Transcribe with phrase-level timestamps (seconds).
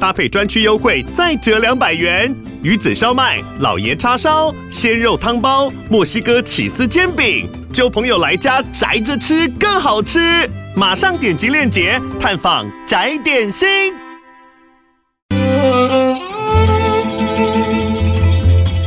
[0.00, 2.34] 搭配专区优惠再折两百元。
[2.62, 10.50] 鱼子烧麦、老爷叉烧、鲜肉汤包、墨西哥起司煎饼，揪朋友来家宅着吃更好吃。
[10.74, 13.68] 马上点击链接探访宅点心。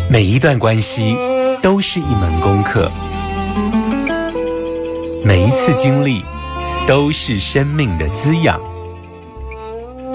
[0.09, 1.15] 每一段关系
[1.61, 2.91] 都是一门功课，
[5.23, 6.21] 每一次经历
[6.87, 8.59] 都是生命的滋养。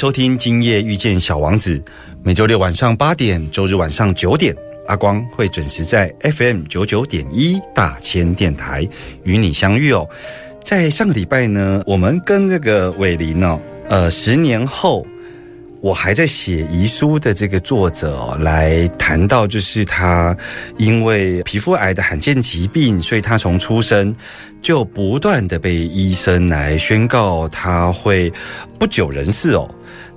[0.00, 1.76] 收听《今夜遇见小王子》，
[2.22, 4.56] 每周六晚上八点，周日晚上九点，
[4.86, 8.88] 阿光会准时在 FM 九九点一大千电台
[9.24, 10.08] 与你相遇哦。
[10.64, 15.06] 在上个礼拜呢，我们跟这个伟林哦，呃，十年后
[15.82, 20.34] 我还在写遗书的这个作者哦，来谈到就是他
[20.78, 24.16] 因为皮肤癌的罕见疾病，所以他从出生
[24.62, 28.32] 就不断的被医生来宣告他会
[28.78, 29.70] 不久人世哦。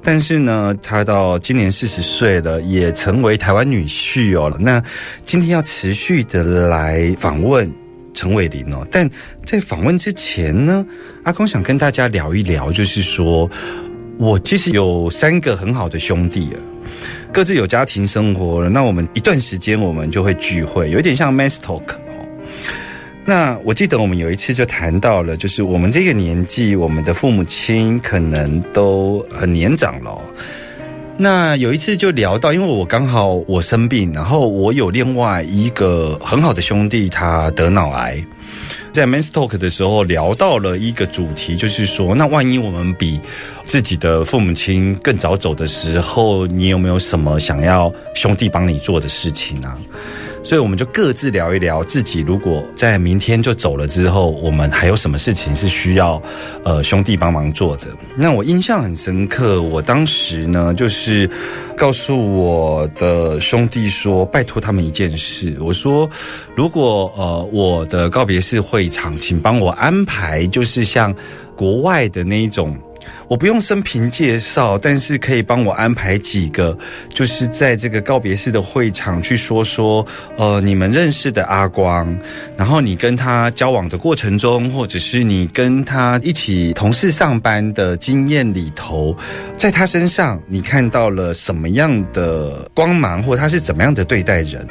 [0.03, 4.55] 但是呢，他到今年四十岁了，也成为台湾女婿哦。
[4.59, 4.83] 那
[5.25, 7.71] 今天要持续的来访问
[8.13, 9.09] 陈伟林哦，但
[9.45, 10.85] 在访问之前呢，
[11.23, 13.49] 阿公想跟大家聊一聊，就是说。
[14.19, 16.55] 我其实有三个很好的兄弟啊，
[17.33, 18.69] 各自有家庭生活了。
[18.69, 21.81] 那我们一段时间我们就会聚会，有点像 mass talk。
[23.25, 30.21] 那我记得我们有一次就谈到了，就是我们这个年纪，我们的父母亲可能都很年长了。
[31.15, 38.21] 那有一次就聊到，因为我刚好我生病，然后我有另外一个很好的兄弟，他得脑癌。
[38.91, 43.19] 在 Men's Talk 的时候聊到了一个主题，就是说，那万一我们比
[43.63, 49.77] 自己的父母亲更早走的时候，你有没有什么想要兄弟帮你做的事情啊？
[50.43, 56.21] 所以我们就各自聊一聊，自己如果在明天就走了之后，我们还有什么事情是需要
[56.63, 57.87] 呃兄弟帮忙做的？
[58.17, 61.29] 那我印象很深刻，我当时呢就是
[61.77, 66.09] 告诉我的兄弟说，拜托他们一件事，我说
[66.55, 71.15] 如果呃我的告别式会场，请帮我安排，就是像
[71.55, 72.77] 国外的那一种。
[73.27, 76.77] 我不用生平介绍，但是可以帮我安排几个，
[77.09, 80.05] 就是在这个告别式的会场去说说，
[80.37, 82.15] 呃，你们认识的阿光，
[82.57, 89.15] 然后你跟他交往的过程中，或者是你跟他一起同事上班的经验里头，
[89.57, 94.67] 在他身上你看到了什么样的光芒，或他是怎么样的对待人？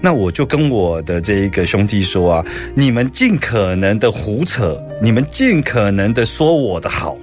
[0.00, 7.16] 那我就跟我的这一个兄弟说啊，你们尽可能的胡扯，你们尽可能的说我的好。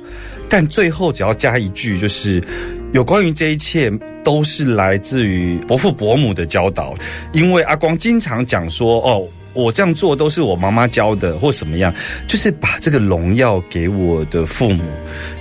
[0.50, 2.44] 但最后只要加一句，就是
[2.92, 3.92] 有关于这一切
[4.24, 6.96] 都是来自于伯父伯母的教导，
[7.32, 11.94] 因为阿光经常讲说，哦，我这样做都是我妈妈教的，或什么样，
[12.28, 14.84] 就是把这个荣耀给我的父母，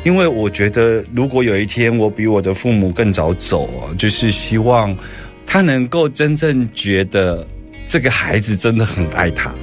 [0.04, 3.68] 因为我觉得如果有一天我比我的父母更早走，
[3.98, 4.96] 就是希望
[5.46, 7.46] 他能够真正觉得
[7.86, 9.54] 这个孩子真的很爱他。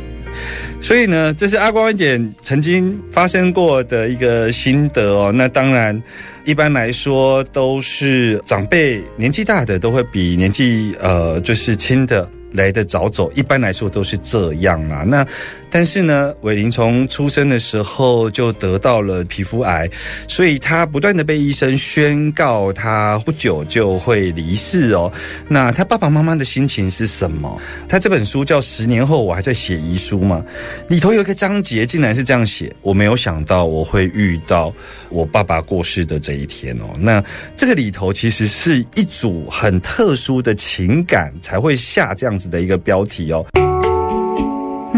[0.81, 5.31] 所以呢，这是阿光一点曾经发生过的一个心得哦。
[5.31, 6.01] 那当然，
[6.45, 15.03] 一般来说都是长辈年纪大的都会比年纪呃就是轻的来的早走，一般来说都是这样啊。
[15.05, 15.23] 那
[15.71, 19.89] 但是呢，伟林从出生的时候就得到了皮肤癌，
[20.27, 25.11] 所以他不断的被医生宣告他不久就会离世哦。
[25.47, 27.59] 那他爸爸妈妈的心情是什么？
[27.87, 30.43] 他这本书叫《十年后我还在写遗书》嘛，
[30.87, 34.73] 里头有一个章节竟然是这样写：我没有想到我会遇到
[35.09, 36.85] 我爸爸过世的这一天哦。
[36.97, 37.23] 那
[37.55, 43.45] 这个里头其实是一组很特殊的情感才会下这样子的一个标题哦。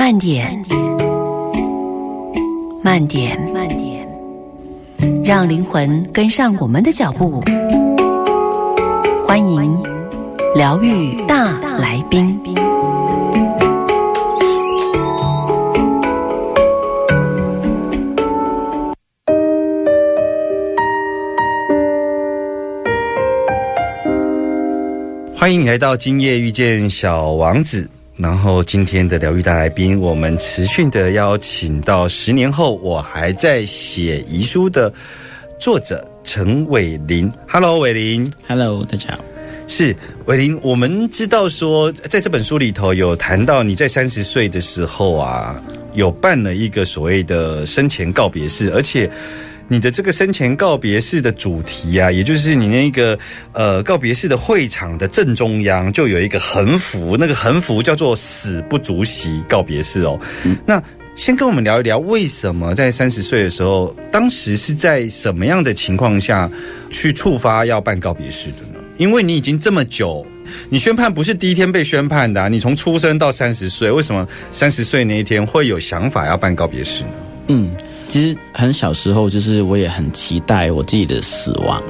[0.04, 0.60] 慢点，
[2.84, 4.08] 慢点，慢点，
[5.24, 7.40] 让灵魂跟上我们的脚步。
[9.24, 9.80] 欢迎
[10.56, 12.36] 疗愈大来宾。
[25.36, 27.88] 欢迎你来到今夜遇见小王子。
[28.22, 34.94] 然后今天的疗愈大来宾，我们持续的邀请到十年后我还在写遗书的
[35.60, 37.32] 作者陈伟林。
[37.48, 38.32] Hello，伟林。
[38.48, 39.24] Hello，大家好。
[39.68, 39.96] 是
[40.26, 45.60] 伟林，我们知道说，在这本书里头有谈到你在三十岁的时候啊，
[45.94, 49.10] 有办了一个所谓的生前告别式，而且
[49.72, 53.18] 你的这个生前告别式的主题啊，也就是你那个
[53.54, 60.20] 呃告别式的会场的正中央就有一个横幅，那个横幅叫做“死不足惜告别式”哦。
[60.66, 60.84] 那
[61.16, 66.52] 先跟我们聊一聊，为什么在三十岁的时候，当时是在什么样的情况下
[66.90, 68.84] 去触发要办告别式的呢？
[68.98, 70.28] 因为你已经这么久，
[70.70, 77.10] 你宣判不是第一天被宣判的、啊，你从出生到三十岁，为什么三十岁那一天会有想法要办告别式呢？
[77.48, 77.72] 嗯，
[78.12, 81.82] 其实很小时候，就是我也很期待我自己的死亡，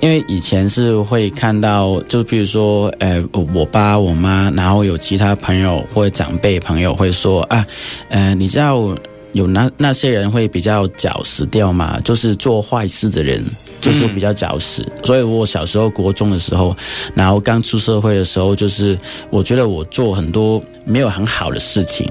[0.00, 3.24] 因为以前是会看到，就比如说，呃，
[3.54, 7.66] 我爸我妈，然后有其他朋友或者长辈朋友会说啊，
[8.10, 8.94] 呃，你知道
[9.32, 13.42] 有那那些人会比较早死掉嘛，就是做坏事的人。
[13.80, 16.76] 就是比较早死，所以我小时候国中的时候，
[17.14, 18.96] 然后刚出社会的时候，就是
[19.28, 22.08] 我觉得我做很多没有很好的事情，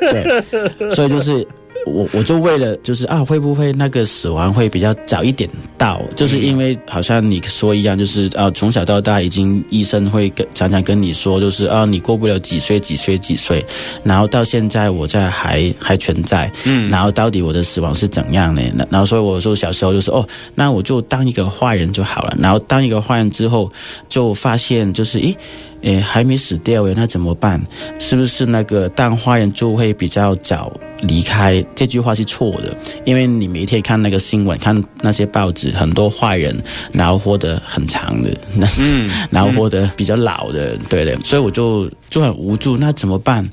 [0.00, 1.46] 对，所以就是
[1.86, 6.00] 我我就为了就是啊，会不会那个死亡会比较早一点到？
[6.16, 13.64] 就是因为好像你说一样，就是啊，从小到大已经医生会跟常常跟你说，就是啊，你过不了几岁几岁几岁，
[14.02, 18.62] 然后到现在我在还还存在，嗯，然后到底我的死亡是怎样呢？
[18.90, 23.70] 然后所以我说小时候就是哦，那我就当一个坏人就好了，然后当一个坏人之后，
[24.08, 25.36] 就发现就是诶。
[25.84, 27.60] 诶，还没死掉诶，那怎么办？
[27.98, 30.72] 是不是那个当坏人就会比较早
[31.02, 31.64] 离开？
[31.74, 36.56] 这句话是错的，因为你每天看那个新闻，看那些报纸，很多坏人
[36.90, 38.30] 然后活得很长的，
[38.78, 43.48] 嗯， 然后活得比较老的，对的，所以我就就很无助，那怎么办？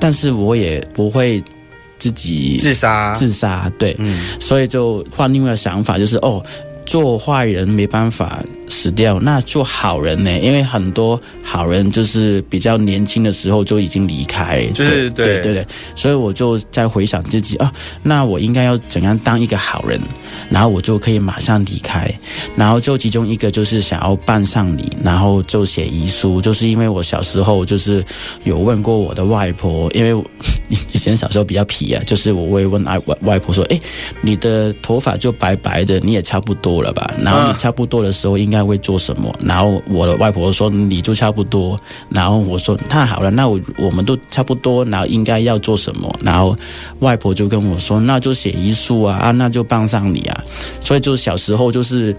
[0.00, 1.42] 但是我也不会
[1.98, 6.44] 自己自杀，自杀，对，嗯，所以就换另外的想法，就是哦。
[6.88, 10.38] 做坏人没办法死掉，那做好人呢？
[10.38, 17.72] 因为很多好人就是比较年轻的时候就已经离开，就是对对对对，所以我就在回想自己啊，
[18.02, 20.00] 那我应该要怎样当一个好人，
[20.48, 22.08] 然后我就可以马上离开。
[22.56, 28.04] 然后就其中一个就是想要办上礼，然后就写遗书，就是因为我小时候就是
[28.44, 30.24] 有问过我的外婆，因为
[30.68, 33.80] 以前小时候比较皮啊，就是我会问外外婆说，哎，
[34.20, 36.68] 你的头发就白白的，你也差不多。
[36.78, 39.34] 了吧，然后你差不多的时候应该会做什么？
[39.44, 41.76] 然后我的外婆说你就差不多，
[42.08, 46.08] 然后我说那好了，那我我们都差不多，然后应该要做什么？
[46.22, 46.54] 然后
[47.00, 50.44] 外婆就跟我说那就写遗书啊，啊那就帮上你啊，
[50.80, 52.14] 所以就小时候就是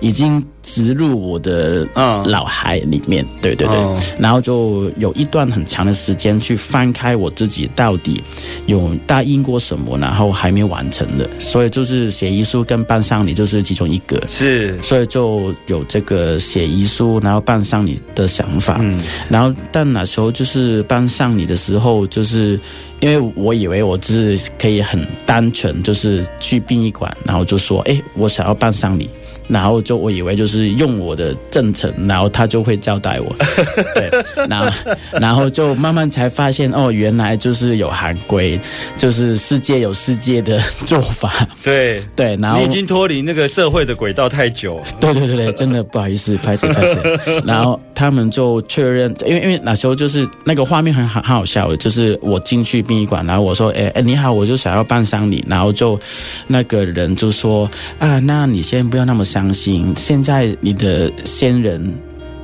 [0.00, 1.88] 已经植入我的
[2.26, 8.22] 脑海里面，对对对，然后就有一段很长的时间去翻开我自己到底
[8.66, 13.98] 有答应过什么，然后还没完成的，所以就是写遗书跟帮上你就是其中一。
[14.06, 18.78] 个是，所以就有这个写遗书，然后办丧礼的想法。
[18.80, 22.58] 嗯，然后但那时候就是办丧礼的时候，就是
[23.00, 29.08] 因为我以为我是可以很单纯，就是去殡仪馆，然后就说，哎，我想要办丧礼。
[29.48, 33.36] 然后就我以为就是用我的正诚，然后他就会交代我，
[33.92, 34.08] 对，
[34.48, 38.58] 然后然后就慢慢才发现哦，原来就是有行规，
[38.96, 42.00] 就是世界有世界的做法，对。
[42.14, 55.98] 对，然后你已经脱离那个社会的轨道太久，对对对对，真的不好意思，拍谁拍谁， 然后他们就确认，因为因为那时候就是那个画面很好很好笑的，就是我进去殡仪馆，然后我说，哎哎你好，我就想要办丧礼，然后就
[56.46, 61.92] 那个人就说啊，那你先不要那么伤心，现在你的先人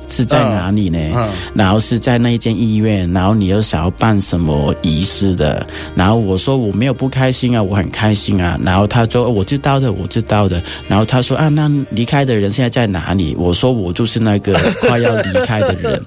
[0.09, 0.99] 是在哪里呢？
[1.15, 5.65] 嗯然后是在那一间医院，然后你又想要办什么仪式的？
[5.95, 8.59] 然后我说我没有不开心啊，我很开心啊。
[8.63, 10.61] 然后他说、哦我知道的，我知道的。
[10.87, 13.35] 然后他说啊，那离开的人现在在哪里？
[13.37, 16.01] 我说我就是那个 快要离开的人。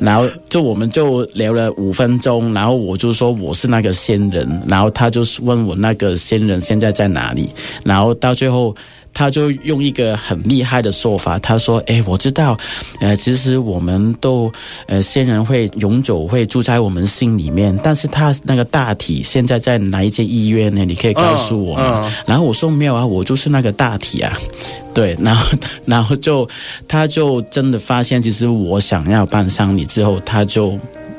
[0.00, 7.48] 然后就我们就聊了五分钟，然后我就说我是那个仙人，然后他就问我那个仙人现在在哪里，
[7.84, 8.74] 然后到最后。
[9.14, 12.58] 他就用一个很厉害的说法，他说：“哎，我知道，
[13.00, 14.52] 呃，其实我们都
[14.86, 20.84] 呃先人会永久会住在我们心里面，但是他那个大体现在在哪一间医院呢？
[20.84, 24.36] 你可以告诉我吗？”嗯嗯然后我说：“没有啊，我就是那个大体啊。
[24.92, 26.48] ”对，然后然后就
[26.88, 30.78] 他就真的发现，其实我想要办丧礼之后，他就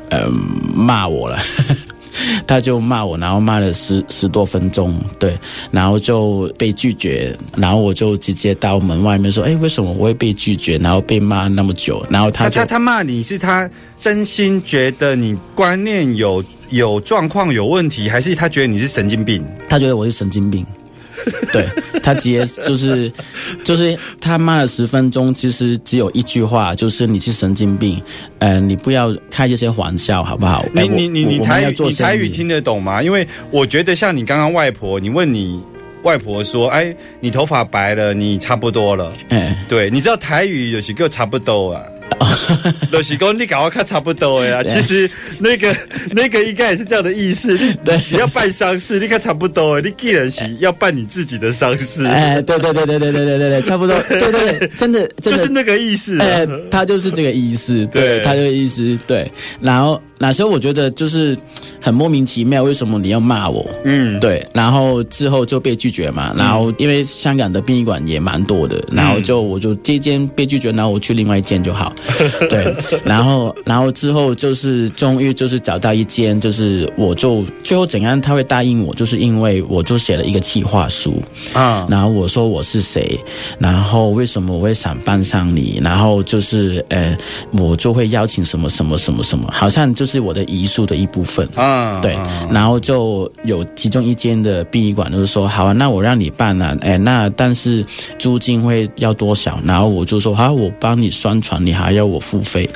[0.10, 0.30] 呃
[0.74, 1.40] 骂我了。
[2.48, 5.38] 他就骂我，然后骂了十十多分钟，对，
[5.72, 10.78] 然后就被拒绝，然后我就直接到门外面说：“哎，为什么我会被拒绝？
[10.78, 19.44] 然后被骂那么久？”然后他他他他骂你是他真心觉得你观念有有状况有问题，还是他觉得你是神经病？
[19.68, 20.66] 他觉得我是神经病。
[21.52, 21.66] 对
[22.02, 23.12] 他直接就是
[23.64, 28.00] 就是他骂了十分钟，其实只有一句话，就是你是神经病，
[28.40, 30.66] 呃，你不要开这些玩笑好不好？
[30.74, 33.02] 你你你你台语你台语听得懂吗？
[33.02, 35.62] 因为我觉得像你刚刚外婆，你问你
[36.04, 41.82] 外婆说：“哎，你头发白了，你差不多了。”哎，对，你知道台语有些个差不多啊。
[42.92, 45.10] 就是讲你搞我看差不多呀，对其实
[45.40, 45.76] 那个
[46.12, 47.58] 那个应该也是这样的意思。
[47.58, 56.26] 你对你要办丧事，你看差不多，你既然是要办你自己的丧事，哎，对对对对对对对对对，差不多， 对对对，真的就是那个意思啊。
[56.26, 59.30] 哎，他就是这个意思，对对，他这个意思，对。
[59.60, 61.38] 然后那时候我觉得就是
[61.82, 63.66] 很莫名其妙，为什么你要骂我？
[63.84, 71.94] 嗯，对，然后之后就被拒绝嘛，然后因为香港的殡仪馆也蛮多的，然后就我就这间被拒绝，然后我去另外一间就好，
[72.50, 81.22] 对，然后然后之后就是终于就是找到一间，就是我就最后怎样他会答应我，就是因为我就写了一个企划书，
[81.54, 83.20] 啊，然后我说我是谁，
[83.60, 87.16] 然后为什么我会想办上你，然后就是呃，
[87.52, 91.48] 我就会邀请什么什么什么什么，好像就是我的遗书的一部分。
[91.56, 92.18] 啊，对，
[92.52, 97.86] 然后就有其中一间的殡仪馆就是说，好啊，那我让你办啊，哎，那但是
[98.18, 99.60] 租金会要多少？
[99.66, 102.70] 然后我就说，好，我帮你宣传，你还要我付费？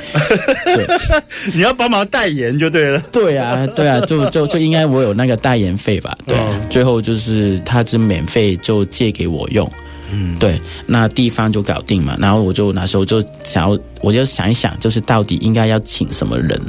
[0.66, 0.88] 对，
[1.54, 3.02] 你要帮忙代言就对了。
[3.12, 6.18] 对啊，对啊，就就就应该我有那个代言费吧？
[6.26, 9.70] 对，嗯最后就是他是免费就借给我用。
[10.12, 16.60] 嗯，对，那地方就搞定嘛，然后我就那时候就想要，我就想一想，就是到底应该要请什么人，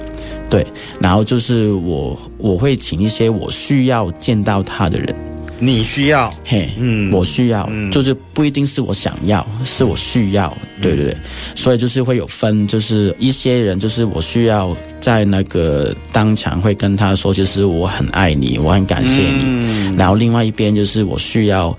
[0.48, 0.66] 对，
[1.00, 5.14] 然后就是我我会请一些我需要见到他的人，
[5.58, 7.12] 你需要，嘿，嗯。
[7.12, 7.90] 我需要，嗯。
[7.90, 11.16] 就是不一定是我想要，是我需要，对对对，
[11.54, 19.96] 所以就是会有分，就是一些人就是我需要在那个当场会跟他说，就是我很爱你，我很感谢你，嗯。
[19.96, 21.76] 然后另外一边就是我需要。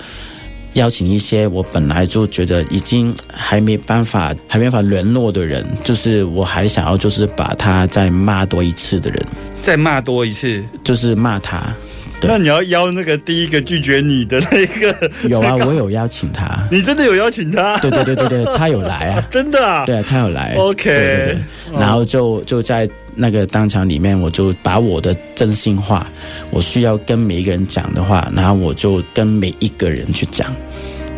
[0.73, 9.25] 邀请一些我本来就觉得已经还没办法、还没办法联络的人，就是我还想要，就是把他再骂多一次的人，
[9.61, 10.63] 再骂多一次。
[10.83, 11.73] 就是骂他。
[12.19, 16.67] 对那你要邀那个第一个拒绝你的那个，有啊， 我有邀请他。
[16.69, 17.79] 你真的有邀请他？
[17.79, 19.25] 对对对对对，他有来啊。
[19.31, 19.85] 真的啊？
[19.87, 20.53] 对啊，他有来。
[20.55, 21.37] OK 对对
[21.71, 26.05] 对，然后就就在那个当场里面，我就把我的真心话，
[26.49, 30.55] 我需要跟每一个人讲的话，然后我就跟每一个人去讲。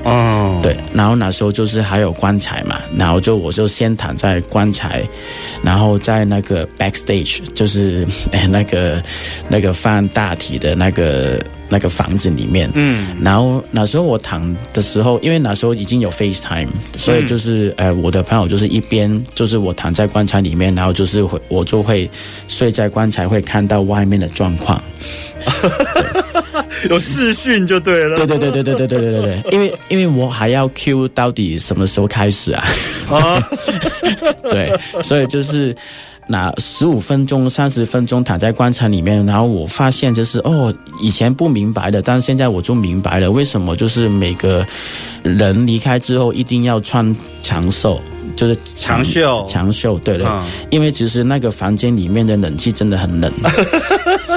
[0.04, 5.08] 哦，对，然后那时候就是还有棺材嘛，然后就我就先躺在棺材，
[5.62, 9.02] 然后在那个 backstage，就是 哎那个
[9.48, 16.68] 那个放大体的那个那个房子里面，嗯，然后那时候我躺的时候，因为那时候已经有 FaceTime，
[16.98, 22.10] 所以就是、呃我的朋友就是一边就是我躺在棺材里面，然后就是会我就会
[22.48, 24.82] 睡在棺材，会看到外面的状况。
[26.90, 28.18] 有视讯就对了。
[28.18, 32.64] 对对对对对对对对对对，因为因为我还要 Q 到底什么时候开始啊？
[33.10, 33.50] 啊，
[34.50, 34.74] 对，
[35.04, 35.76] 所以就是
[36.28, 44.66] 那十五分钟、三十分钟躺在棺材里面，然后我发现就是哦，以前不明白的，但是现在我就明白了，为什么就是每个
[45.22, 48.00] 人离开之后一定要穿长袖。
[48.36, 50.26] 就是长袖长袖，对对，
[50.72, 53.32] 因为其实那个房间里面的冷气真的很冷，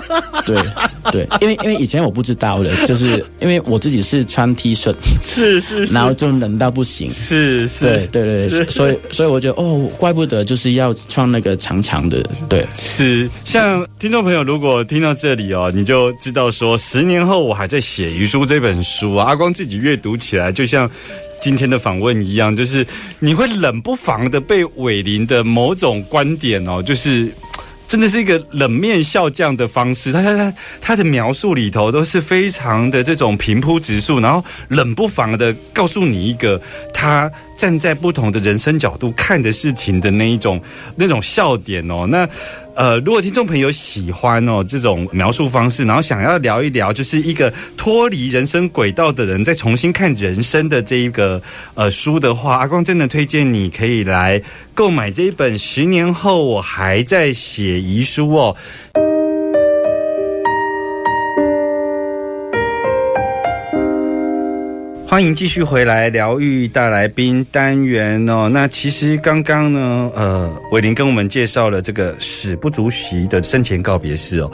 [0.47, 0.63] 对
[1.11, 4.95] 对，因为因为以前我不知道的，就是因为我自己是穿 T 恤，
[5.27, 20.91] 是是是，然后就冷到不行，是是，对对对对，所以所以我觉得哦，怪不得就是要穿那个长长的，对是，像听众朋友，如果听到这里哦，你就知道说，十年后我还在写遗书这本书啊，阿光自己阅读起来，就像
[21.41, 22.87] 今天的访问一样，就是
[23.19, 27.29] 你会冷不防的被伟林的某种观点哦，就是。
[27.89, 36.61] 真的是一个冷面笑匠的方式，他他他他的描述里头都是非常的这种平铺直述，然后冷不防的告诉你一个
[36.93, 40.61] 他站在不同的人生角度看的事情的那一种
[40.97, 42.07] 那种笑点哦。
[42.09, 42.29] 那
[42.75, 51.41] 呃，如果听众朋友喜欢哦这种描述方式，然后想要聊一聊，就是一个脱离人生轨道的人再重新看人生的这一个
[51.75, 54.43] 呃书的话，阿光真的推荐你可以来
[54.75, 58.55] 购买这一本《十年后我还在写遗书》哦。
[65.17, 68.51] 欢迎继续回来疗愈大来宾单元哦。
[68.53, 74.53] 那其实刚刚呢，呃，伟林跟我们介绍了这个史不足惜的生前告别式哦。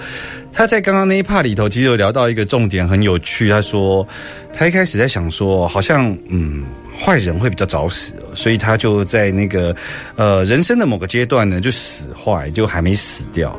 [0.52, 3.50] 他在刚刚那一 part 里头，其实有聊到一个重点，很有趣。
[3.50, 4.06] 他说，
[4.54, 6.64] 他一开始在想说，好像嗯，
[6.96, 9.74] 坏人会比较早死，所以他就在那个
[10.14, 13.58] 呃人生的某个阶段呢，就死坏，就还没死掉。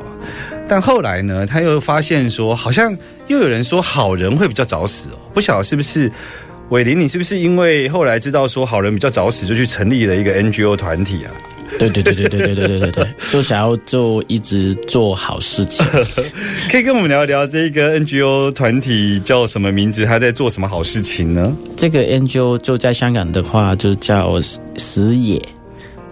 [0.66, 2.96] 但后来呢，他又发现说，好像
[3.26, 5.18] 又有人说好人会比较早死哦。
[5.34, 6.10] 不晓得是不是？
[6.70, 11.30] 伟林，你是不是因为后来知道说好人比较早死，就去成立了一个 NGO 团体啊？
[11.78, 15.84] 对对对对对对对对对对，就想要就一直做好事情。
[16.70, 20.04] 可以跟我们聊一聊这个 NGO 团体叫什么名字？
[20.04, 21.54] 他在做什么好事情呢？
[21.76, 24.40] 这个 NGO 就在香港的话，就叫
[24.76, 25.40] 死野，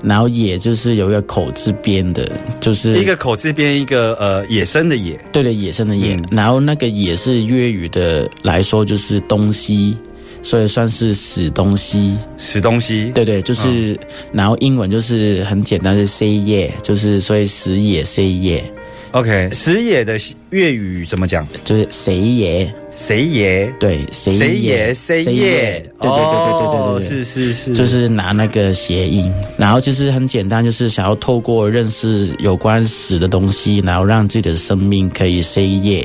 [0.03, 2.29] 然后野就是有一个口字边的，
[2.61, 6.19] 就是一个口字边一个呃野生的野，对对，野生的野。
[6.31, 9.97] 然后那个野是粤语的来说，就是东西。
[10.43, 13.97] 所以算是死东西，死东西，对对，就是，
[14.33, 20.19] 然后英文就是很简单，是 say yeah，就是所以死也 say yeah，OK，死也的
[20.51, 21.47] 粤语怎么讲？
[21.65, 36.05] 就是谁也谁也对谁也谁也，对对对对对对，是是是，就是拿那个谐音，然后就是很简单，就是想要透过认识有关死的东西，然后让自己的生命可以 say yeah。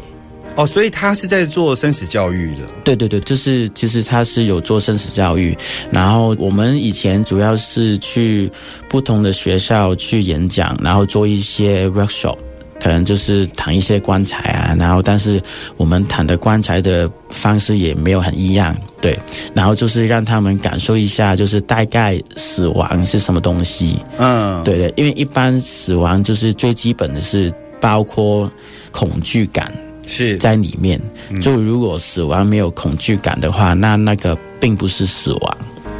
[0.58, 2.64] 哦，所以他是在做生死教育的。
[2.84, 5.56] 对对对，就是其实他是有做生死教育。
[5.92, 8.52] 然后我们以前主要是去
[8.90, 12.36] 不同的学校去演讲，然后做一些 workshop，
[12.82, 14.76] 可能就是谈一些棺材啊。
[14.80, 15.40] 然后但是
[15.78, 19.16] 我们谈的棺材的方式也没有很一样，对。
[19.54, 24.00] 然后就是让他们感受一下，就是大概死亡是什么东西。
[24.18, 28.52] 嗯，对对，因为一般死亡就是最基本的是包括
[28.92, 29.72] 恐惧感。
[30.08, 30.36] 是。
[30.38, 31.00] 在里面，
[31.42, 35.58] 就如果死亡没有恐惧感的话，那那个并不是死亡。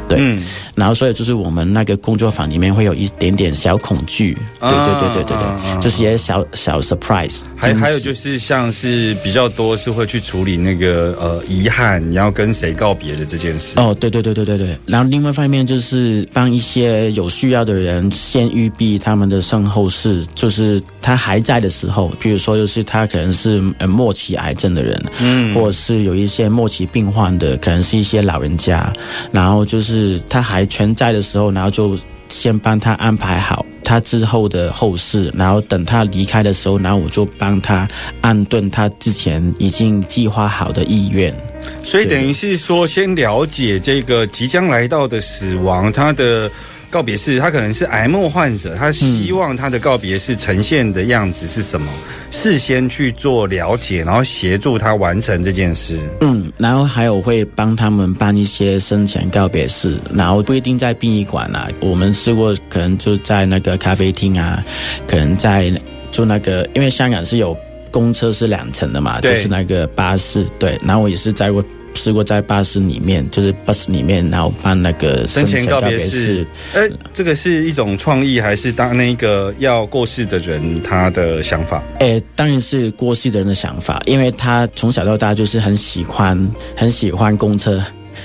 [0.08, 0.36] 对，
[0.74, 7.42] 然后所以就是我们那个工作坊里面会有一点点小恐惧，对对对对对对，就是些小小 surprise。
[7.56, 13.78] 还还有就是像是比较多是会去处理那个呃遗憾，你要跟谁告别的这件事。
[13.78, 14.78] 哦，对对对对对对。
[14.86, 28.90] 然后另外一方面就是帮一些有需要的人先预备他们的身后事，就是他还在的时候，比如说就是他可能是呃末期癌症的人，嗯，或者是有一些末期病患的，可能是一些老人家，
[29.32, 29.97] 然后就是。
[29.98, 37.88] 是他还全在的时候，然后就先帮他安排好他之后的后事，然后等他离开的时候，然后我就帮他
[38.20, 41.34] 安顿他之前已经计划好的意愿。
[41.82, 46.50] 所以等于是说，先了解这个即将来到的死亡，他的。
[46.90, 51.90] 告别式，他可能是癌末患者，他希望他的告别式呈现的样子是什么？
[52.30, 55.98] 事先去做了解，然后协助他完成这件事。
[56.20, 64.64] 嗯，然后还有会帮他们办一些生前告别式，然后不一定在殡仪馆啊，我们试过可能就在那个咖啡厅啊，
[65.06, 65.72] 可能在
[66.10, 67.56] 就那个，因为香港是有
[67.90, 71.62] 公车是两层的嘛，就是那个巴士，对，然后我也是在过。
[71.98, 76.46] 试过在巴士里面，就是巴士里面，然后办那个生前告别式。
[76.72, 81.82] 呃，这个是一种创意，还是当那个要过世的人他的想法？
[82.00, 87.82] 哎，当然是过世的人的想法，因为他从小到大就是很喜欢很喜欢公车，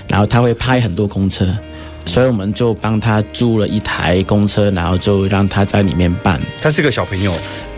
[0.07, 1.47] 然后他会拍很多公车。
[2.05, 6.38] 所以我们就帮他租了一台公车，然后就让他在里面办。
[6.62, 7.33] 他是个小朋友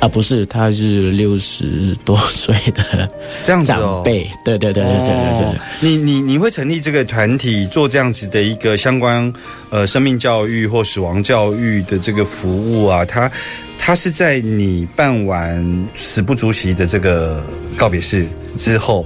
[0.06, 3.10] 啊，不是，他是六十多岁的
[3.42, 4.30] 这样子长辈。
[4.44, 5.60] 对对对对对对对。
[5.80, 9.34] 你你你会成立这个团体做这样子的一个相关
[9.72, 13.04] 呃生命教育或死亡教育的这个服务啊？
[13.04, 13.32] 他
[13.80, 17.44] 他是在你办完死不足惜的这个
[17.76, 19.04] 告别式之后。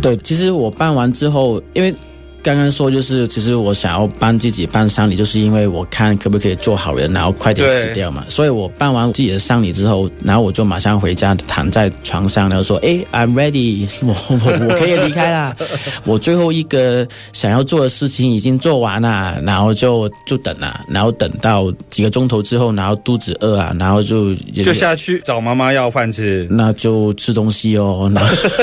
[0.00, 1.94] 对，其实我办完之后，因为。
[2.42, 8.24] 刚刚说就是，其实我想要帮自己办丧礼，就是因为我看可不可以做好人，然后快点死掉嘛。
[8.28, 15.56] 所以我办完自己的丧礼之后，然后我就马上回家躺在床上，然后说：“哎，I'm ready， 我我我可以离开啦。
[16.04, 28.10] 我最后一个想要做的事情已经做完了，然后就就等了，然后等到几个钟头之后，然后肚子饿啊，然后就就下去找妈妈要饭吃，那就吃东西哦。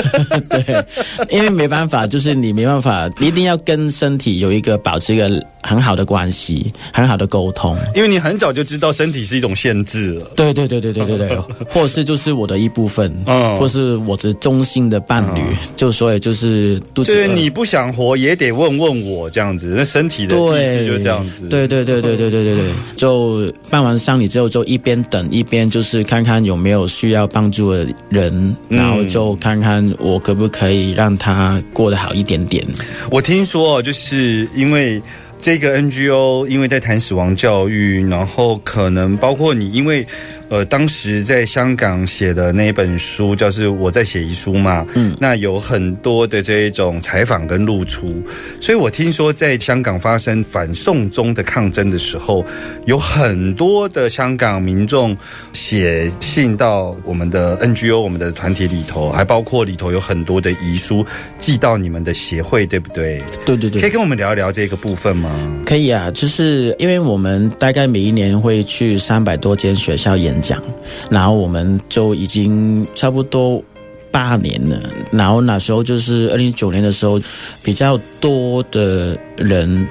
[0.50, 0.84] 对，
[1.30, 3.58] 因为没办法，就是你没办法，一定要。
[3.70, 5.28] 跟身体有一个保持一个
[5.62, 7.76] 很好的关系，很好的沟通。
[7.94, 10.30] 因为你很早就知道身体是一种限制了。
[10.36, 15.42] 对对对对对对对， 或是就是我的一部分，嗯或是我的中心的伴侣，
[15.76, 21.46] 就所以就是肚子饿就是你不想活也得问问我这样子，那身体的意思，就是这样子。
[21.48, 28.32] 对对对对对对对对，就办完丧礼之后，就一边等一边就是看看有没有需要帮助的人，
[28.68, 32.64] 嗯然后就看看我可不可以让他过得好一点点。
[33.10, 35.00] 我听说哦，就是因为
[35.40, 40.06] 这个 NGO 因为在谈死亡教育，然后可能包括你，因为
[40.50, 48.22] 呃当时在香港写的那一本书，就是我在写遗书嘛，嗯，那有很多的这一种采访跟露出，
[48.60, 52.44] 所以我听说在香港发生反送中的抗争的时候，
[52.84, 55.16] 有很多的香港民众
[55.52, 61.06] 写信到我们的 NGO 我们的团体里头，还包括里头有很多的遗书
[61.38, 63.22] 寄到你们的协会，对不对？
[63.46, 65.30] 对对对可以，跟我们聊一聊这个部分吗？
[65.64, 70.62] 可以啊，就是因为我们大概每一年会去三百多间学校演讲，
[71.10, 73.62] 然后我们就已经差不多
[74.10, 74.80] 八年了。
[75.12, 77.20] 然后那时候就是二零一九年的时候，
[77.62, 79.86] 比较多的人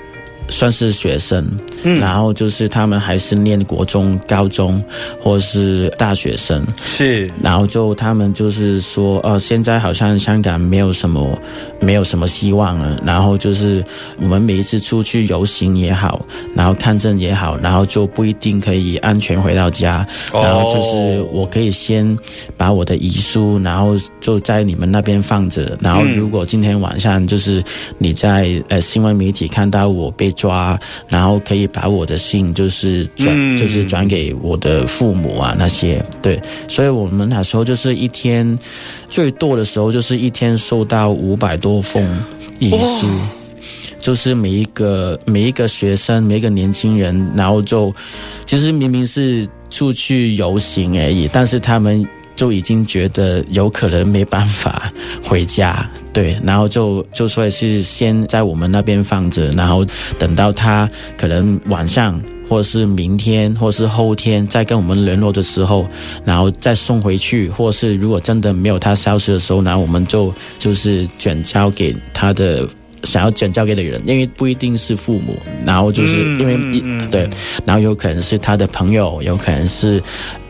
[0.49, 1.45] 算是学生，
[1.83, 4.83] 嗯然后就是他们还是念国中、高中
[5.19, 11.37] 或是大学生，是，然后就他们就是说，呃，现在好像香港没有什么
[11.79, 12.99] 没有什么希望了。
[13.05, 13.83] 然后就是
[14.19, 20.05] 我们每一次出去游行也好，然后看证也好，然后就不一定可以安全回到家。
[20.33, 22.17] 哦然后就是我可以先
[22.57, 25.77] 把我的遗书，然后就在你们那边放着。
[25.79, 27.63] 然后如果今天晚上就是
[27.97, 36.03] 你在呃新闻媒体看到我被抓，然后可以把我的信就是转、嗯就是转给我的父母啊那些。
[36.21, 38.57] 对，所以我们那时候就是一天
[39.09, 42.01] 最多的时候就是一天收到五百多封
[42.59, 43.07] 遗书。
[44.01, 47.93] 就是每一个每一个学生，每一个年轻人，然后就
[48.45, 52.07] 其实明明是出去游行而已，但是他们
[52.39, 54.89] 就已经觉得有可能没办法
[55.21, 59.85] 回家，对，然后就就所以是先在我们那边放着，然后
[60.17, 62.17] 等到他可能晚上。
[62.47, 65.87] 或是明天，或是后天再跟我们联络的时候，
[66.25, 72.67] 然后再送回去，或是如果真的没有他消失的时候，然后我们就就是转交给他的
[73.03, 77.27] 想要转交给的人，因为不一定是父母，然后就是嗯因为一、对，
[77.65, 80.01] 然后有可能是他的朋友，有可能是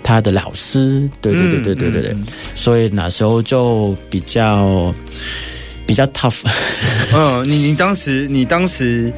[0.04, 2.16] 他的老师，对对对对对对对，
[2.56, 4.94] 所以那时候就比较
[5.86, 6.42] 比较 tough，
[7.14, 9.12] 嗯，你你当时你当时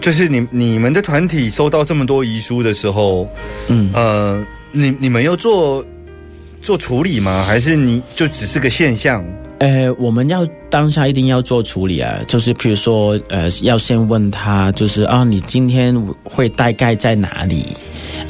[0.00, 3.28] 就是你你们的团体收到这么多遗书的时候，
[3.68, 3.90] 嗯。
[3.92, 5.82] 呃，你你们要做
[6.60, 7.42] 做处理吗？
[7.42, 9.24] 还是你就只是个现象？
[9.58, 17.64] 呃，我们要当下一定要做处理啊，就是比如说，呃，要先问他，就是啊，你今天会大概在哪里？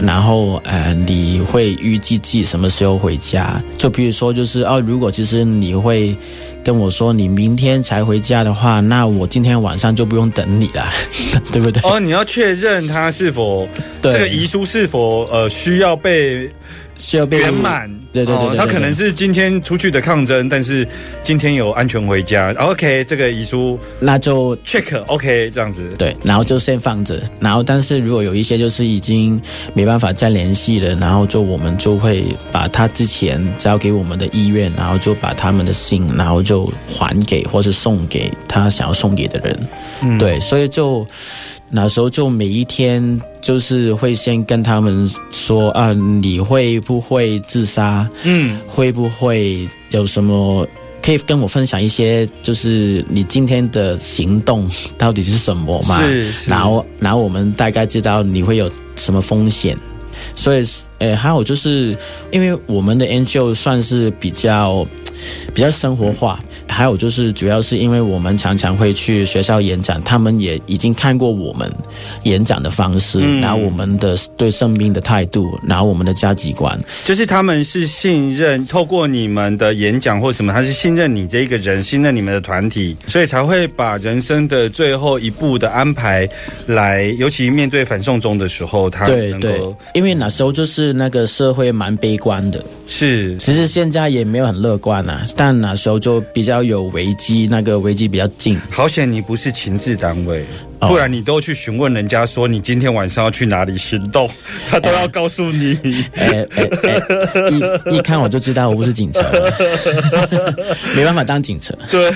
[0.00, 3.62] 然后呃，你会预计自己什么时候回家？
[3.76, 6.16] 就比如说，就是哦、如果其实你会
[6.64, 10.86] 跟我说你明天才回家的话，那我今天晚上就不用等你了，
[11.52, 11.82] 对不对？
[11.82, 13.66] 哦，你要确认他是否
[14.00, 16.48] 对这个遗书是否呃需要被
[16.98, 17.88] 需要被圆满。
[18.12, 20.86] 对对对他可能是今天出去的抗争，但是
[21.22, 22.52] 今天有安全回家。
[22.58, 25.88] OK，这个遗书那就 check OK 这样子。
[25.98, 29.40] 对，然后就先放着，然后但是如果有一些就是已经
[29.74, 39.68] 没办法再联系了，然后就我们就会把他之前交给我们的医院，然后就把他们的信，然后就还给或是送给他想要送给的人。
[40.00, 41.06] 嗯对，所以就
[41.70, 48.08] 那时候就每一天就是会先跟他们说啊，你会不会自杀？
[48.24, 50.66] 嗯，会不会有什么
[51.02, 56.02] 可以跟我分享一些，就是你今天的行动到底是什么嘛？
[56.02, 59.76] 是是然后，然后我们大概知道你会有什么风险。
[60.34, 60.64] 所以，
[60.98, 61.96] 呃，还有就是，
[62.32, 64.84] 因为我们的 NGO 算是比较
[65.54, 66.40] 比较生活化，
[66.78, 71.68] 还有就是，主要是因为我们常常会去学校演讲，他们也已经看过我们
[72.22, 73.40] 演讲的方式，嗯。
[73.40, 86.28] 然后我们的对生命的态度，然后我们的价值观，就是他们是信任，透过你们的演讲或什么，他是信任你这一个人，信任你们的团体，所以才会把人生的最后一步的安排
[86.66, 89.58] 来，尤其面对反送中的时候，他能对对。
[89.58, 93.36] 够，因为那时候就是那个社会蛮悲观的，是。
[93.38, 98.58] 其实现在也没有很乐观啊，但那时候就比较有危机，那个危机比较近。
[98.70, 100.44] 好险你不是情治单位，
[100.78, 104.30] 哦不然你都去询问人家说你今天晚上要去哪里行动，
[104.68, 105.78] 他都要告诉你。
[106.14, 107.50] 哎哎哎，
[107.90, 109.20] 一一看我就知道我不是警察，
[110.94, 111.74] 没办法当警察。
[111.90, 112.10] 对，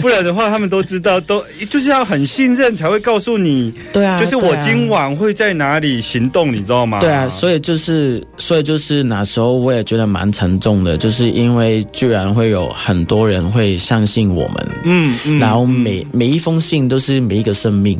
[0.00, 3.72] 不然的话他们都知道，都就是要很信任才会告诉你。
[3.92, 7.00] 对啊，就是我今晚会在哪里行动，你知道吗？
[7.00, 17.98] 对啊，所以就是，所以就是那时候我也觉得蛮沉重的，就是因为居然会有很多人会相信我们，嗯嗯然后每每一封信都是每一个生命，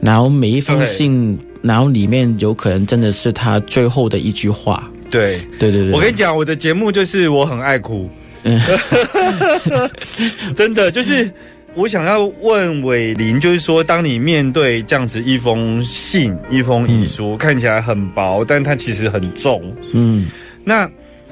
[0.00, 0.86] 然后每一封对。
[0.88, 4.90] 信，然后里面有可能真的是他最后的一句话。
[5.08, 5.38] 对。
[5.56, 8.10] 对对对，我跟你讲，我的节目就是我很爱哭，
[10.56, 11.30] 真的就是
[11.76, 19.62] 我想要问伟林，就是说，当你面对这样子一封信、一封遗书，看起来很薄，但它其实很重。
[19.92, 20.26] 嗯，
[20.64, 20.90] 那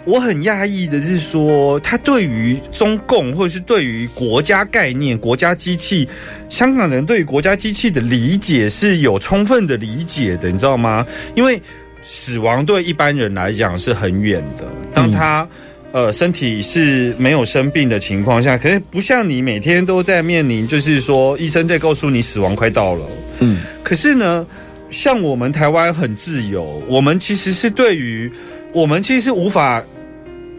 [0.08, 6.08] 我很讶异的是说，他对于中共或者是对于国家概念、国家机器，
[6.48, 11.06] 香港人对于国家机器的理解是有充分的理解的，你知道吗？
[11.34, 11.60] 因为
[12.00, 15.46] 死亡对一般人来讲是很远的，当他、
[15.92, 23.06] 呃身体是没有生病的情况下，可是不像你每天都在面临，就是说医生在告诉你死亡快到了，
[23.40, 24.46] 嗯，可是呢，
[24.88, 28.32] 像我们台湾很自由，我们其实是对于
[28.72, 29.84] 我们其实是无法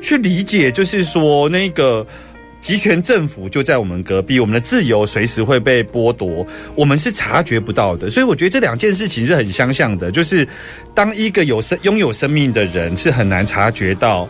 [0.01, 2.05] 去理解，就是说那个
[2.61, 8.09] 集权政府就在我们隔壁，我们的自由随时会被剥夺，我们是察觉不到的。
[8.09, 10.47] 所以我觉得这两件事情是很相像的，就是
[10.93, 14.27] 当一个有生拥有生命的人是很难察觉到。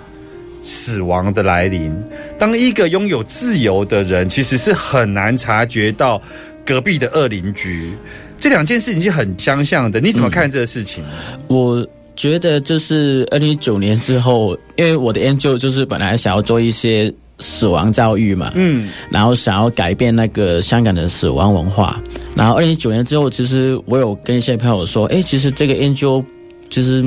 [0.61, 1.89] 死亡的来临，
[2.37, 6.21] 当一个拥有自由的人，其实是很难察觉到
[6.65, 7.93] 隔壁的恶邻居。
[8.37, 11.01] 这两件事情是很相像的，你怎么看这个事情？
[11.47, 11.87] 我
[12.19, 21.97] 觉得就是二零一九年之后，因为我的研究就是本来想要做一些死亡教育嘛，嗯，然后想要改变那个香港的死亡文化。
[22.35, 26.21] 然后二零一九年之后，其实我有跟一些朋友说，哎，其实这个研究
[26.69, 27.01] 其实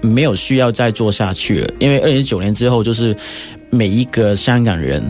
[0.00, 3.16] 没有需要再做下去了，因为二零一九年之后，就是
[3.70, 5.02] 每一个香港人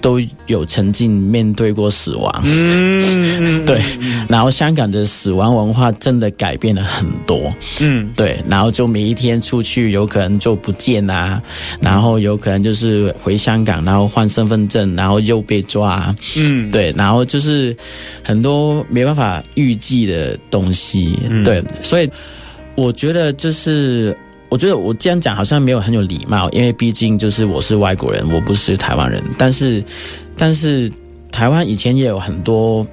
[0.00, 2.42] 都有曾经面对过死亡。
[2.44, 3.80] 嗯，对，
[4.28, 11.42] 然后香港的死亡文化真的改变了很多，嗯，对，然后就每一天出去有可能就不见啊，
[11.80, 17.76] 然后有可能就是回香港，然后换身份证，然后又被抓，嗯，对，然后就是
[18.22, 22.10] 很多没办法预计的东西，对，所以
[22.74, 24.16] 我觉得就是。
[24.50, 29.22] 我觉得我这样讲好像没有很有礼貌，因为毕竟就是我是外国人，我不是台湾人。
[29.38, 29.82] 但是，
[30.36, 30.90] 但是
[31.30, 32.86] 台湾以前也有很多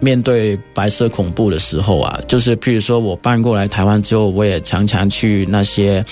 [0.00, 6.02] 面对白色恐怖的时候啊，就是譬如说我搬过来台湾之后，我也常常去那些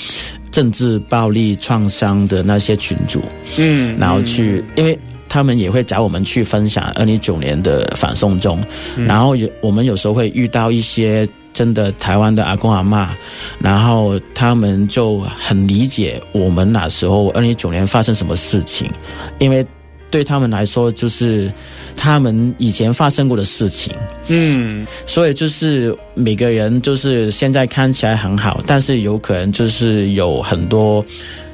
[0.53, 3.23] 政治暴力创伤的那些群组，
[3.57, 4.97] 嗯，然后去，因为
[5.29, 8.61] 他们也会找我们去分享二零一九年的反送中，
[8.97, 11.27] 嗯然后有我们有时候会遇到一些
[11.61, 13.15] 真的台湾的阿公阿妈，
[13.59, 18.91] 然后他们就很理解我们那时候二零一九年发生什么事情，
[19.39, 19.63] 因为
[20.11, 21.53] 对他们来说就是
[21.99, 23.95] 他们以前发生过的事情，
[24.29, 31.05] 嗯，所以就是每个人就是现在看起来很好，但是有可能就是有很多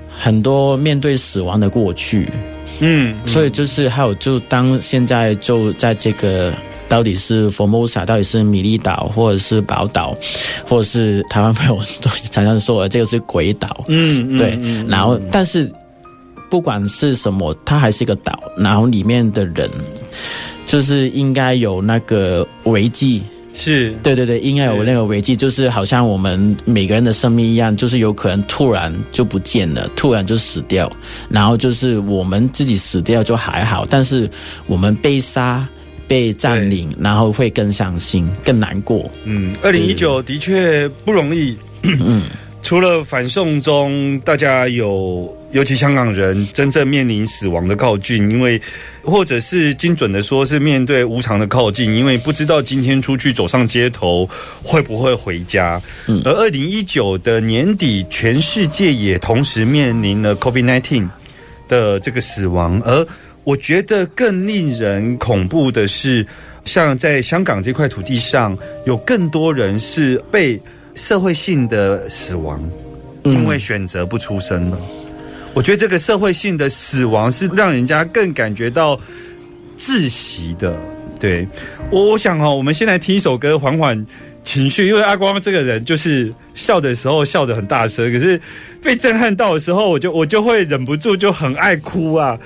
[0.08, 2.30] 很多面对死亡的过去，
[2.78, 6.54] 嗯，所以就是还有就当现在就在这个。
[6.88, 10.16] 到底是 Formosa，到底是米利岛，或者是宝岛，
[10.68, 15.70] 或者是台湾朋友都常常说的这个是鬼岛，嗯，对，然后但是
[16.48, 19.68] 不管是什么，它还是一个岛，然后里面的人
[20.64, 23.22] 就是应该有那个危机，
[23.52, 30.90] 是，对对对，应该有那个危机，就是好像我们每个人的生命一样，就是有可能突然就不见了，突然就死掉，
[31.28, 34.30] 然后就是我们自己死掉就还好，但是
[34.66, 35.68] 我们被杀。
[36.08, 39.10] 被占领，然后会更伤心、更难过。
[39.24, 41.56] 嗯，二零一九的确不容易。
[41.82, 42.22] 嗯，
[42.62, 48.60] 除了反送中，大家有，尤其香港人真正面临死亡的靠近，因为
[49.02, 54.28] 或者是精准的说，是面对无常的靠近，因为不知道今天出去走上街头
[54.64, 55.80] 会不会回家。
[56.08, 61.08] 嗯，而二零一九的年底，全世界也同时面临了 COVID-19
[61.68, 63.06] 的这个死亡，而
[63.46, 66.26] 我觉得更令人恐怖的是，
[66.64, 70.60] 像在香港这块土地上，有更多人是被
[70.96, 72.60] 社会性的死亡，
[73.22, 74.78] 因为选择不出生了。
[75.54, 78.98] 我觉得这个社会性的死亡是让人家更感觉到
[79.78, 80.76] 窒息的。
[81.20, 81.46] 对
[81.92, 84.04] 我，我想哦，我们先来听一首歌，缓缓
[84.42, 88.40] 情绪，因为阿光这个人就是笑的时候笑得很大声，可是
[88.82, 92.36] 被震撼到的时候，我就我就会忍不住就很爱哭啊。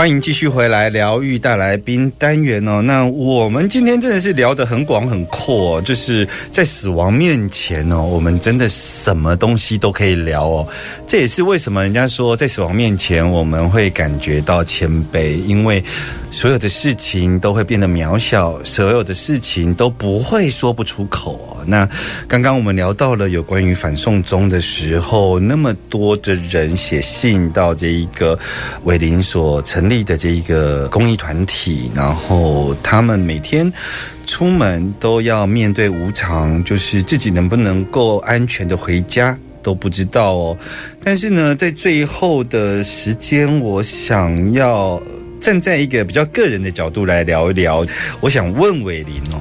[0.00, 2.80] 欢迎继续回来疗愈带来宾单元哦。
[2.80, 10.66] 那我们今天真的是聊得很广很阔、哦，就是在死亡面前哦，我们真的什么东西都可以聊哦。
[11.06, 15.84] 这也是为什么人家说在死亡面前我们会感觉到谦卑，因为
[16.30, 21.62] 所有的事情都会变得渺小，所有的事情都不会说不出口哦。
[21.66, 21.86] 那
[22.26, 28.38] 刚刚我们聊到了有关于反送中的时候，那么多的人写信到这一个
[28.84, 33.70] 伟林所成力的这一个公益团体，然后他们每天
[34.24, 39.36] 出门都要面对无常，就是自己能不能够安全的回家。
[39.62, 40.58] 都不知道哦，
[41.04, 44.98] 但是呢，在最后的时间，我想要
[45.38, 47.86] 站在一个比较个人的角度来聊一聊。
[48.22, 49.36] 我想问伟林哦，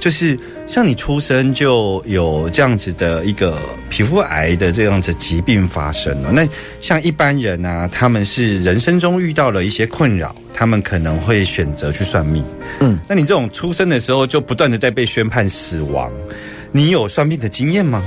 [0.00, 0.36] 就是
[0.66, 3.56] 像你出生就有这样子的一个
[3.90, 6.48] 皮肤癌的这样子疾病发生了，那
[6.80, 12.42] 像一般人啊，他们是人生中遇到了一些困扰，他们可能会选择去算命。
[12.80, 16.10] 嗯，那你这种出生的时候就不断的在被宣判死亡，
[16.72, 18.02] 你有算命的经验吗？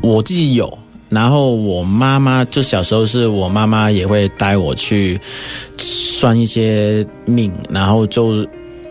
[0.00, 0.78] 我自己有，
[1.10, 5.20] 然后我妈妈就小时候是我妈妈也会带我去
[5.76, 8.46] 算一些命，然后就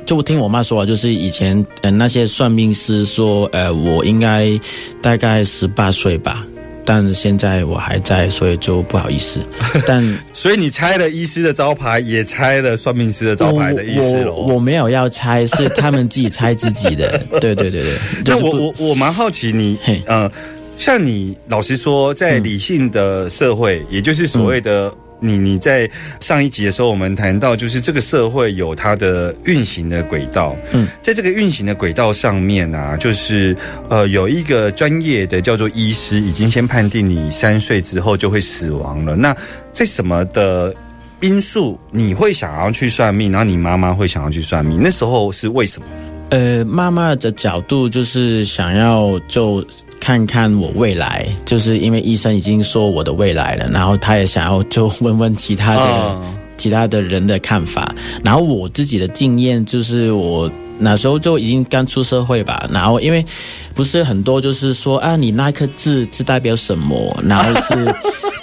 [0.07, 4.59] 就听我妈说啊，就是以前呃那些算命师说，呃我应该
[5.01, 6.43] 大概十八岁吧。
[6.85, 9.41] 但现在我还在，所以就不好意思。
[9.85, 10.01] 但
[10.33, 14.35] 所以你拆了医师的招牌，也拆了算命 师的招牌的意思喽？
[14.35, 17.21] 我我没有要拆，是他们自己拆自己的。
[17.41, 17.97] 对对对对。
[18.23, 20.31] 那我我我蛮好奇你，呃，
[20.77, 24.89] 像你老实说，在理性的社会，也就是所谓的
[25.19, 30.56] 你你在上一集的时候，我们谈到，就是这个社会有它的运行的轨道。
[30.71, 33.56] 嗯，在这个运行的轨道上面啊，就是
[33.89, 39.15] 呃有一个专业的叫做医师，已经先判定你三岁之后就会死亡了。
[39.15, 39.36] 那
[39.71, 40.73] 在什么的
[41.21, 44.80] 因素你会想要去算命，然后你妈妈会想要去算命？
[44.82, 45.88] 那时候是为什么？
[46.30, 49.65] 呃，妈妈的角度就是想要就
[50.07, 56.21] 看看我未来，就是因为医生已经说我的未来了，然后他也想要就问问其他的、哦
[56.55, 57.93] 其他的人的看法。
[58.23, 60.49] 然后我自己的经验就是我。
[60.79, 63.25] 那时候就已经刚出社会吧，然后因为
[63.73, 67.17] 不是很多，就是说啊，你那颗痣是代表什么？
[67.27, 67.95] 然后是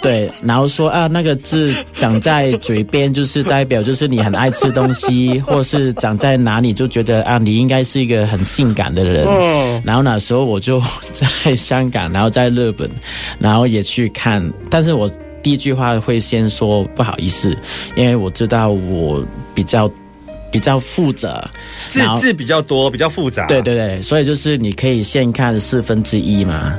[0.04, 9.24] 对，然后说啊，那个字长在嘴边，就是代表就是你很爱吃东西，或是长在哪里就觉得啊，你应该是一个很性感的人。
[9.24, 10.80] 哦然后那时候我就
[11.12, 12.88] 在香港，然后在日本，
[13.38, 15.10] 然后也去看，但是我
[15.42, 17.56] 第一句话会先说不好意思，
[17.96, 19.90] 因为我知道我比较
[20.52, 21.42] 比较负责，
[21.88, 23.46] 字字比较多，比较复杂。
[23.46, 26.78] 对对对，所以就是你可以先看四分之一嘛，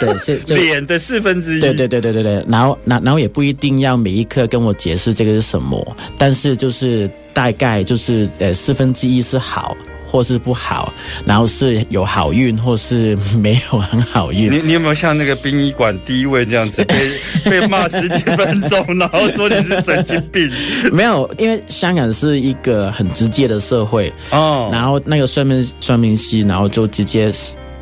[0.00, 1.60] 对， 是脸的四分之一。
[1.60, 10.92] 对对对对对对，然后然然后也不一定要每一刻跟我解释这个是什么，但是就是大概就是呃四分之一是好或是不好，
[11.26, 14.50] 然后是有好运或是 没有很好运。
[14.50, 16.94] 你你有没有像那个殡仪馆第一位这样子被
[17.50, 20.50] 被骂十几分钟，然后说你是神经病？
[20.92, 27.30] 没有，因为香港是一个很直接的社会，哦，然后那个算命算命师，然后就直接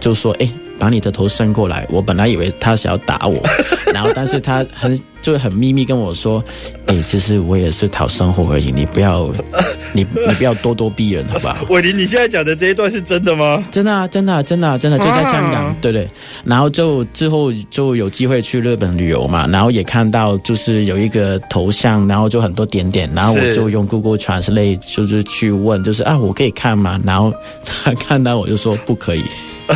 [0.01, 3.41] 就说：“哎，把你的头伸过来。”我本来以为他想要打我，
[3.93, 6.41] 然后但是他很就很秘密跟我说
[6.87, 9.29] ：“哎，其实我也是讨生活而已，你不要
[9.93, 13.61] 你你不要咄咄逼人，好不好？” 伟林，你现在讲的这一段是真的吗？
[13.73, 16.09] 真的啊，真的啊、真的啊、真的就在香港，啊对对。
[16.45, 27.01] 然后就之后就有机会去日本旅游嘛，然后也看到就是有一个头像，然后就很多点点，然后我就用 Google Translate 就是去问，就是啊，我可以看吗？
[27.05, 27.35] 然后
[27.65, 29.25] 他看到我就说不可以。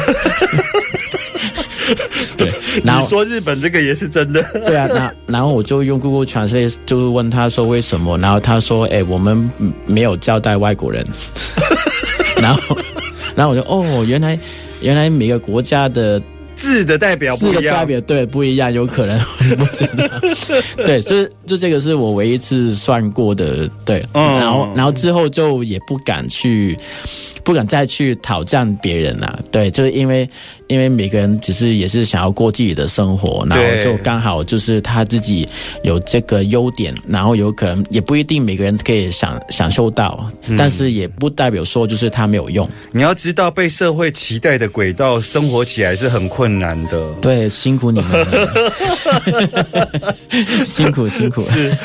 [2.37, 2.53] 对，
[2.85, 4.43] 然后你说日本这个也是真的。
[4.67, 9.51] 对啊，那然后我就用 Google Translate 就问他说为什么，然后他说，哎，我们
[9.87, 11.05] 没有交代外国人。
[12.41, 12.77] 然后，
[13.35, 14.39] 然后我就哦，原来
[14.81, 16.21] 原来每个国家的
[16.57, 17.87] 字的代表字的代不一样。
[17.87, 20.07] 表对不一样，有可能我不知道。
[20.77, 24.03] 对，就是就这个是我唯一一次算过的，对。
[24.15, 26.77] 嗯然后然后之后就也不敢去，
[27.45, 29.39] 不敢再去挑战别人啦。
[29.51, 30.29] 对，就是因为
[30.71, 35.47] 因为每个人只是也是想要过自己的生活，然后就刚好就是他自己
[35.83, 42.69] 有这个优点，然后有可能也不一定每个人可以享享受到，嗯但是也不代表说就是他没有用。
[42.93, 47.13] 你要知道，被社会期待的轨道生活起来是很困难的。
[47.21, 48.65] 对，辛苦你们了，
[50.65, 51.41] 辛苦辛苦。
[51.43, 51.77] 是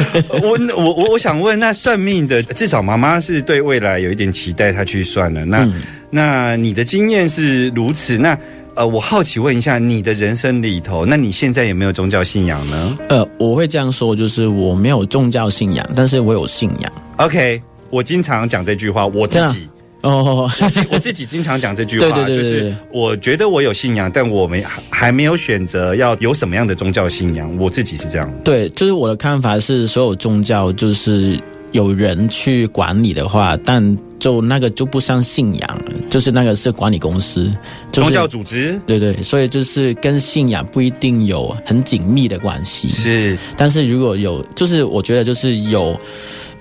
[0.44, 5.44] 我我我我想问，那算命的至少妈妈是对未来有一点期待，她去算了。
[5.44, 5.82] 那、嗯
[6.16, 8.38] 那你的经验是如此，那
[8.74, 16.90] 呃，我好奇问一下，你的人生里头，那你现在有没有宗教信仰呢呃，我会这样说，就是我没有宗教信仰，但是我有信仰。
[17.18, 19.68] ？OK，我经常讲这句话，我自己。
[20.04, 20.50] 哦，
[20.90, 28.32] 我自己经常讲这句话， 对对对对就是我觉得我有信仰，但我没还还没有选择要有什么样的宗教信仰，我自己是这样。
[28.42, 31.38] 对，就是我的看法是，所有宗教就是
[31.74, 37.52] 有人去管理的话，但就那个就不像信仰，就是那个是管理公司，
[37.92, 42.88] 就是、宗教组织对对，所以就是跟信仰不一定有很紧密的关系。
[42.88, 46.00] 是但是如果有，就是我觉得就是有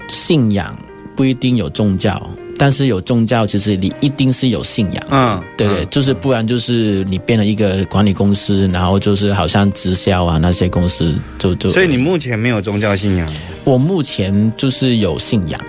[0.09, 0.77] 信仰
[1.17, 2.21] 不一定有宗教，
[2.59, 5.05] 但是有宗教其实你一定是有信仰。
[5.11, 11.71] 嗯，对对，嗯就是不然就是你变了一个管理公司，然后就是好像直销啊那些公司就就。
[11.71, 13.33] 所以你目前没有宗教信仰，
[13.65, 15.61] 我目前就是有信仰，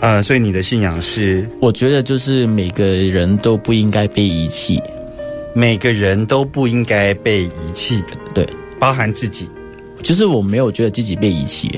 [0.00, 4.80] 呃，所以你的信仰是我觉得就是每个人都不应该被遗弃。
[5.56, 8.02] 每个人都不应该被遗弃，
[8.34, 8.44] 对，
[8.80, 9.48] 包含自己。
[10.02, 11.70] 就是我没有觉得自己被遗弃。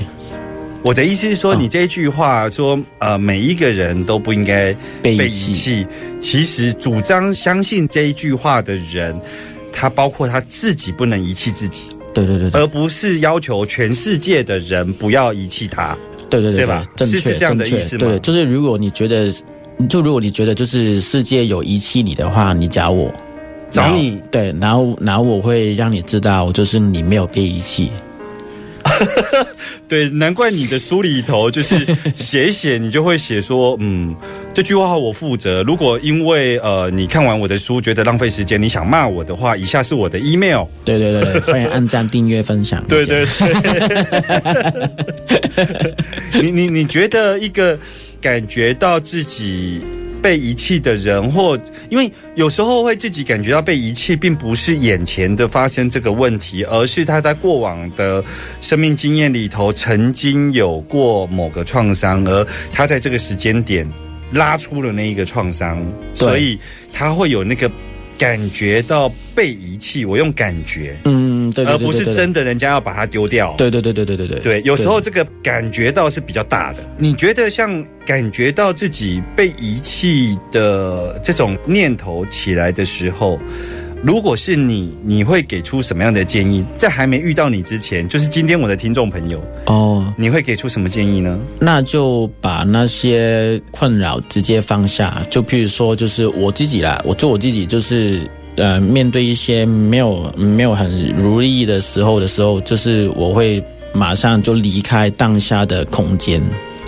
[0.81, 5.87] 我的意思是说，嗯你这一句话说，呃，每一个人都不应该被被遗弃遗弃。
[6.19, 9.15] 其实主张相信这一句话的人，
[9.71, 15.95] 他包括他自己不能遗弃自己，对对对对而不是要求全世界的人不要遗弃他。
[16.29, 19.31] 对对对对吧正确是是这样的正确意思吗对，就是如果你觉得，
[19.89, 23.11] 就如果你觉得就是世界有遗弃你的话，你找我。
[23.69, 27.91] 找你对，然后然后我会让你知道，就是你没有被遗弃。
[29.87, 31.75] 对，难怪你的书里头就是
[32.15, 34.15] 写一写，你就会写说，嗯，
[34.53, 35.63] 这句话我负责。
[35.63, 40.65] 如果因为呃你看完我的书觉得浪费时间，你想骂我的话，以下是我的 email。
[40.83, 42.83] 对对对对，欢迎按赞、 订阅、分享。
[42.87, 43.25] 对对
[46.33, 47.77] 对， 你你你觉得一个
[48.21, 49.81] 感觉到自己
[50.27, 51.57] 被遗弃的人，或
[51.87, 58.21] 因为有时候会自己感觉到被遗弃，并不是眼前的发生这个问题，而是他在过往的
[58.59, 63.89] 生命经验里头曾经有过某个创伤，而他在这个时间点
[64.29, 65.81] 拉出了那一个创伤，
[66.13, 66.59] 所以
[66.91, 67.71] 他会有那个
[68.17, 73.53] 感觉到被遗弃，我用感觉，嗯，而不是真的人家要把它丢掉。
[73.57, 76.83] 对对对对对对对，对，有时候这个感觉到是比较大的。
[76.97, 83.39] 你觉得像感觉到自己被遗弃的这种念头起来的时候？
[84.07, 86.63] 如果是你，你会给出什么样的建议？
[86.77, 91.37] 在还没遇到你之前，就是今天我的听众朋友，哦，你会给出什么建议呢？
[91.59, 95.21] 那就把那些困扰直接放下。
[95.29, 98.21] 就譬如说，就是我自己啦，我做我自己，就是
[98.55, 106.41] 呃，面对一些没有没有很如意的时候的时候，就是我会马上就离开当下的空间，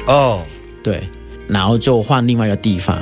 [0.07, 0.41] 哦，
[0.81, 1.01] 对，
[1.49, 2.97] 然后就换另外一个地方。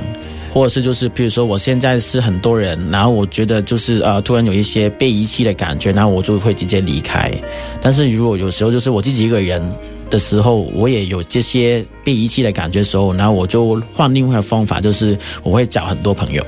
[0.57, 7.31] 或者是就是，比如说我现在是很多人，然后我觉得就是呃，突然有一些被遗弃的感觉，然后我就会直接离开。
[7.79, 9.61] 但是如果有时候就是我自己一个人
[10.09, 16.43] 的时候，我也有这些被遗弃的感觉的时候，然后我就换另外的方法，就是我会找很多朋友。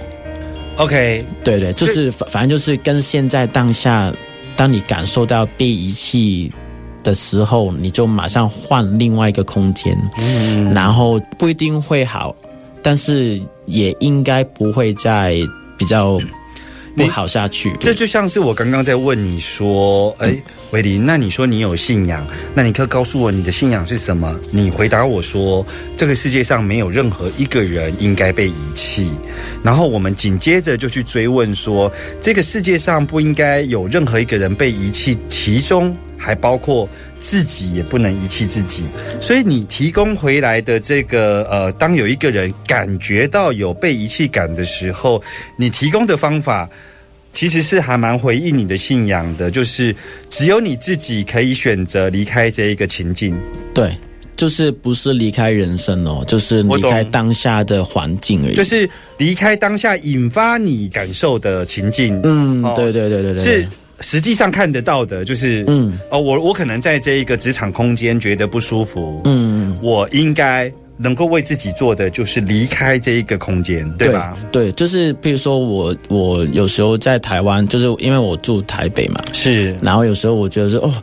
[0.78, 4.12] OK，对对，就是反反正就是跟现在当下，
[4.56, 6.52] 当你感受到被遗弃
[7.04, 12.36] 的时候，你就马上换另外一个空间，嗯，然后不一定会好，
[12.82, 15.36] 但是也应该不会再
[15.78, 16.20] 比较
[16.96, 17.72] 不好下去。
[17.80, 20.36] 这就像是我刚刚在问你说，哎，
[20.72, 24.38] 维林，那你说你有信仰，那你可以告诉我你的信仰是什么？
[24.52, 25.66] 你回答我说，
[25.96, 29.10] 这个世界上没有任何一个人应该被遗弃。
[29.64, 36.88] 然后我们紧接着就去追问说，这个世界上不应该有任何一个人被遗弃，其中还包括
[37.20, 38.84] 自己也不能遗弃自己。
[39.20, 45.20] 所以你提供回来的这个呃，当有一个人感觉到有被遗弃感的时候，
[45.58, 46.70] 你提供的方法。
[47.32, 49.96] 其实是还蛮回应你的信仰的，就是
[50.32, 53.38] 只有你自己可以选择离开这一个情境。
[53.72, 53.96] 对，
[54.36, 58.56] 就是不是离开人生哦，就是离开当下的环境而已。
[58.56, 58.90] 就是
[59.20, 63.68] 离开当下引发你感受的情境，嗯，哦对对对对对，是
[64.02, 65.80] 实际上看得到的，就是嗯。
[65.90, 74.38] 嗯，哦，我我可能在这一个职场空间觉得不舒服，嗯，我应该能够为自己做的就是离开这一个空间，对吧？
[74.52, 80.94] 对，就是比如说我我有时候在台湾，就是因为我住台北嘛，是，然后有时候我觉得说哦，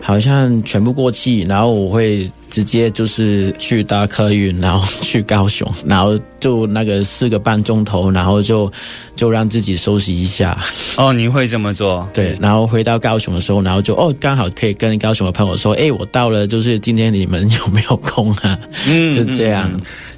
[0.00, 8.72] 好像全部过气，然后我会直接就是去搭客运，然后去高雄，然后就那个四个半钟头，然后就
[9.16, 10.56] 就让自己休息一下。
[10.96, 12.08] 哦，您会这么做？
[12.14, 18.56] 对，然后回到高雄的时候，然后就哦，刚好可以跟高雄的朋友说，哎，我到了，就是今天你们有没有空啊？
[18.86, 19.68] 嗯 就这样。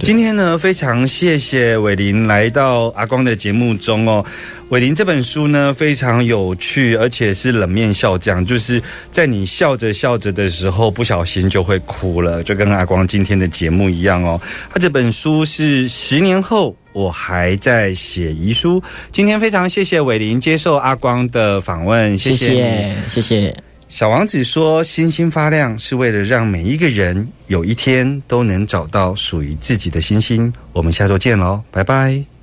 [0.00, 4.22] 今天呢，非常谢谢伟林来到阿光的节目中哦。
[4.70, 8.82] 伟林这本书呢非常有趣，而且是冷面笑匠，就是
[9.12, 14.40] 在你笑着笑着的时候，不小心就会哭了，就跟阿光今天的节目一样哦。
[14.70, 18.82] 他这本书是十年后我还在写遗书。
[19.12, 23.56] 今天非常谢谢伟林接受阿光的访问，谢谢谢谢谢。
[23.88, 32.35] 小王子说：“星星发亮是为了让每一个人有一天都能找到属于自己的星星。”我们下周见喽，拜拜。